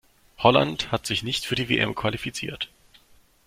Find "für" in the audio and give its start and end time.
1.45-1.53